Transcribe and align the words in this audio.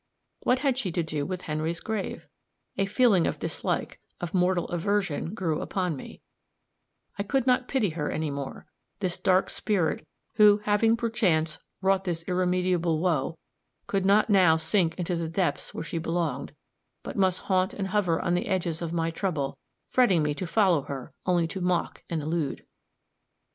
What 0.39 0.57
had 0.57 0.79
she 0.79 0.91
to 0.93 1.03
do 1.03 1.27
with 1.27 1.43
Henry's 1.43 1.79
grave? 1.79 2.27
A 2.75 2.87
feeling 2.87 3.27
of 3.27 3.37
dislike, 3.37 3.99
of 4.19 4.33
mortal 4.33 4.67
aversion, 4.69 5.35
grew 5.35 5.61
upon 5.61 5.95
me 5.95 6.21
I 7.19 7.21
could 7.21 7.45
not 7.45 7.67
pity 7.67 7.89
her 7.91 8.09
any 8.09 8.31
more 8.31 8.65
this 8.99 9.19
dark 9.19 9.51
spirit 9.51 10.07
who, 10.37 10.57
having 10.63 10.97
perchance 10.97 11.59
wrought 11.83 12.05
this 12.05 12.23
irremediable 12.27 12.97
woe, 12.99 13.37
could 13.85 14.03
not 14.03 14.27
now 14.27 14.57
sink 14.57 14.95
into 14.95 15.15
the 15.15 15.29
depths 15.29 15.71
where 15.71 15.83
she 15.83 15.99
belonged, 15.99 16.55
but 17.03 17.15
must 17.15 17.41
haunt 17.41 17.75
and 17.75 17.89
hover 17.89 18.19
on 18.19 18.33
the 18.33 18.47
edges 18.47 18.81
of 18.81 18.91
my 18.91 19.11
trouble, 19.11 19.55
fretting 19.85 20.23
me 20.23 20.33
to 20.33 20.47
follow 20.47 20.81
her, 20.81 21.13
only 21.27 21.45
to 21.47 21.61
mock 21.61 22.01
and 22.09 22.23
elude. 22.23 22.65